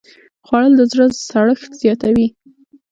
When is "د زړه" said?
0.77-1.05